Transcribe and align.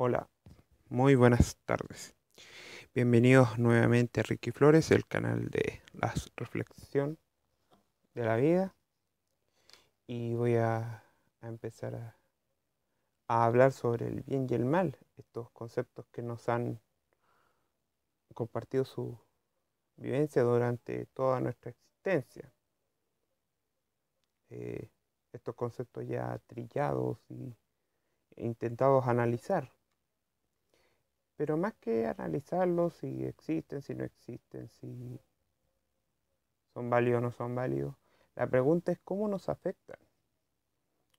Hola, 0.00 0.30
muy 0.90 1.16
buenas 1.16 1.56
tardes. 1.64 2.14
Bienvenidos 2.94 3.58
nuevamente 3.58 4.20
a 4.20 4.22
Ricky 4.22 4.52
Flores, 4.52 4.92
el 4.92 5.04
canal 5.04 5.48
de 5.48 5.82
la 5.92 6.14
reflexión 6.36 7.18
de 8.14 8.24
la 8.24 8.36
vida. 8.36 8.76
Y 10.06 10.34
voy 10.34 10.54
a, 10.54 11.02
empezar 11.42 11.96
a, 11.96 12.16
a, 13.26 13.44
hablar 13.44 13.72
sobre 13.72 14.06
el 14.06 14.22
bien 14.22 14.46
y 14.48 14.54
el 14.54 14.66
mal, 14.66 14.96
estos 15.16 15.50
conceptos 15.50 16.06
que 16.12 16.22
nos 16.22 16.48
han 16.48 16.80
compartido 18.34 18.84
su 18.84 19.18
vivencia 19.96 20.42
durante 20.44 21.06
toda 21.06 21.40
nuestra 21.40 21.72
existencia. 21.72 22.52
Eh, 24.50 24.92
estos 25.32 25.56
conceptos 25.56 26.06
ya 26.06 26.40
trillados 26.46 27.18
y 27.28 27.52
intentados 28.36 29.08
analizar 29.08 29.76
pero 31.38 31.56
más 31.56 31.72
que 31.74 32.04
analizarlos 32.04 32.94
si 32.94 33.24
existen, 33.24 33.80
si 33.80 33.94
no 33.94 34.02
existen, 34.02 34.68
si 34.68 35.20
son 36.74 36.90
válidos 36.90 37.18
o 37.18 37.20
no 37.20 37.30
son 37.30 37.54
válidos, 37.54 37.94
la 38.34 38.48
pregunta 38.48 38.90
es 38.90 38.98
cómo 39.04 39.28
nos 39.28 39.48
afectan, 39.48 40.00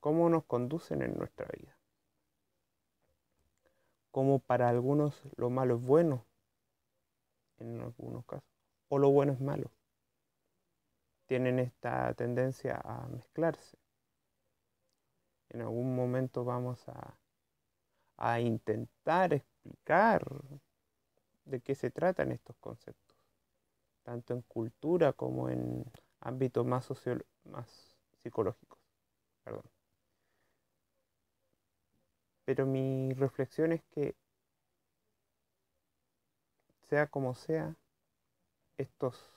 cómo 0.00 0.30
nos 0.30 0.46
conducen 0.46 1.02
en 1.02 1.18
nuestra 1.18 1.46
vida. 1.54 1.76
Cómo 4.10 4.38
para 4.38 4.70
algunos 4.70 5.22
lo 5.36 5.50
malo 5.50 5.76
es 5.76 5.84
bueno, 5.84 6.24
en 7.58 7.82
algunos 7.82 8.24
casos, 8.24 8.48
o 8.88 8.98
lo 8.98 9.10
bueno 9.10 9.34
es 9.34 9.40
malo. 9.42 9.70
Tienen 11.26 11.58
esta 11.58 12.14
tendencia 12.14 12.80
a 12.82 13.06
mezclarse. 13.08 13.76
En 15.50 15.60
algún 15.60 15.94
momento 15.94 16.42
vamos 16.42 16.88
a, 16.88 17.18
a 18.16 18.40
intentar 18.40 19.32
explicar 19.32 20.24
de 21.44 21.60
qué 21.60 21.74
se 21.74 21.90
tratan 21.90 22.32
estos 22.32 22.56
conceptos, 22.56 23.16
tanto 24.02 24.34
en 24.34 24.42
cultura 24.42 25.12
como 25.12 25.48
en 25.48 25.84
ámbitos 26.20 26.66
más, 26.66 26.86
psicológicos. 28.22 28.78
Perdón. 29.44 29.64
Pero 32.44 32.66
mi 32.66 33.12
reflexión 33.14 33.72
es 33.72 33.82
que, 33.90 34.14
sea 36.82 37.06
como 37.08 37.34
sea, 37.34 37.76
estos, 38.78 39.32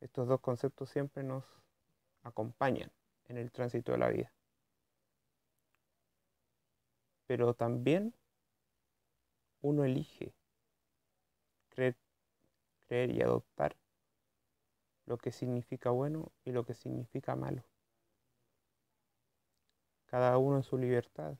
estos 0.00 0.28
dos 0.28 0.40
conceptos 0.40 0.88
siempre 0.90 1.22
nos 1.22 1.44
acompañan 2.22 2.90
en 3.28 3.36
el 3.36 3.50
tránsito 3.50 3.92
de 3.92 3.98
la 3.98 4.08
vida. 4.08 4.32
Pero 7.30 7.54
también 7.54 8.12
uno 9.60 9.84
elige 9.84 10.34
creer, 11.68 11.94
y 12.88 13.22
adoptar 13.22 13.76
lo 15.06 15.16
que 15.16 15.30
significa 15.30 15.90
bueno 15.90 16.32
y 16.44 16.50
lo 16.50 16.64
que 16.64 16.74
significa 16.74 17.36
malo. 17.36 17.62
Cada 20.06 20.38
uno 20.38 20.56
en 20.56 20.64
su 20.64 20.76
libertad 20.76 21.36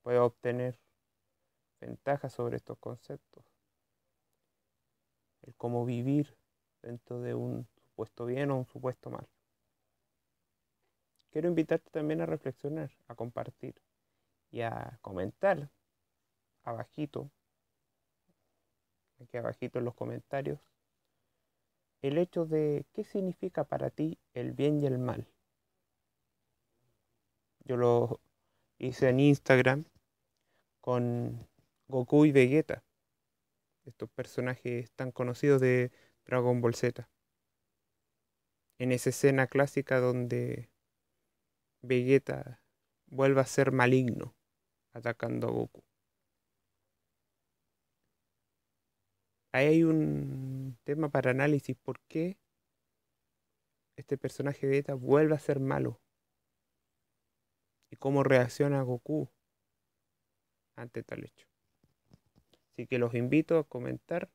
puede 0.00 0.18
obtener 0.18 0.80
ventajas 1.78 2.32
sobre 2.32 2.56
estos 2.56 2.78
conceptos. 2.78 3.44
El 5.42 5.54
cómo 5.56 5.84
vivir 5.84 6.38
dentro 6.80 7.20
de 7.20 7.34
un 7.34 7.68
supuesto 7.84 8.24
bien 8.24 8.50
o 8.50 8.56
un 8.56 8.66
supuesto 8.66 9.10
mal. 9.10 9.28
Quiero 11.28 11.48
invitarte 11.48 11.90
también 11.90 12.22
a 12.22 12.26
reflexionar, 12.26 12.90
a 13.08 13.14
compartir 13.14 13.74
y 14.50 14.62
a 14.62 14.98
comentar 15.02 15.70
abajito, 16.62 17.30
aquí 19.20 19.36
abajito 19.36 19.78
en 19.78 19.84
los 19.84 19.94
comentarios, 19.94 20.60
el 22.02 22.18
hecho 22.18 22.46
de 22.46 22.86
qué 22.92 23.04
significa 23.04 23.64
para 23.64 23.90
ti 23.90 24.18
el 24.34 24.52
bien 24.52 24.82
y 24.82 24.86
el 24.86 24.98
mal. 24.98 25.26
Yo 27.64 27.76
lo 27.76 28.20
hice 28.78 29.08
en 29.08 29.20
Instagram 29.20 29.84
con 30.80 31.48
Goku 31.88 32.26
y 32.26 32.32
Vegeta, 32.32 32.84
estos 33.84 34.08
personajes 34.10 34.90
tan 34.92 35.10
conocidos 35.10 35.60
de 35.60 35.90
Dragon 36.26 36.60
Ball 36.60 36.74
Z. 36.74 37.08
En 38.78 38.92
esa 38.92 39.10
escena 39.10 39.46
clásica 39.46 40.00
donde 40.00 40.70
Vegeta 41.82 42.60
vuelve 43.06 43.40
a 43.40 43.46
ser 43.46 43.72
maligno 43.72 44.35
atacando 44.96 45.48
a 45.48 45.50
Goku. 45.50 45.82
ahí 49.56 49.66
hay 49.66 49.84
un 49.84 50.78
tema 50.84 51.08
para 51.08 51.30
análisis. 51.30 51.76
¿Por 51.76 52.00
qué 52.08 52.38
este 53.96 54.18
personaje 54.18 54.66
de 54.66 54.78
ETA 54.78 54.94
vuelve 54.94 55.34
a 55.34 55.38
ser 55.38 55.60
malo? 55.60 56.00
Y 57.90 57.96
cómo 57.96 58.22
reacciona 58.22 58.82
Goku 58.82 59.30
ante 60.76 61.02
tal 61.02 61.24
hecho. 61.24 61.46
Así 62.72 62.86
que 62.86 62.98
los 62.98 63.14
invito 63.14 63.58
a 63.58 63.64
comentar, 63.64 64.30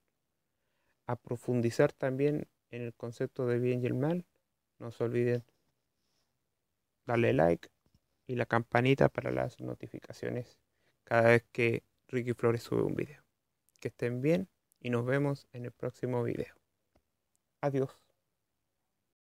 a 1.06 1.16
profundizar 1.16 1.94
también 1.94 2.48
en 2.72 2.82
el 2.82 2.94
concepto 2.94 3.46
de 3.46 3.60
bien 3.60 3.84
y 3.84 3.86
el 3.86 3.94
mal. 3.94 4.26
No 4.80 4.92
se 4.92 5.04
olviden 5.04 5.44
darle 7.06 7.34
like 7.34 7.70
y 8.28 8.36
la 8.36 8.46
campanita 8.46 9.10
para 9.10 9.32
las 9.32 9.60
notificaciones 9.60 10.58
cada 11.04 11.30
vez 11.30 11.46
que 11.52 11.84
Ricky 12.08 12.34
Flores 12.34 12.64
sube 12.64 12.84
un 12.84 12.96
video. 12.96 13.24
Que 13.80 13.90
estén 13.90 14.22
bien 14.22 14.50
y 14.80 14.90
nos 14.90 15.06
vemos 15.06 15.48
en 15.54 15.66
el 15.66 15.72
próximo 15.72 16.24
video. 16.24 16.56
Adiós. 17.62 18.11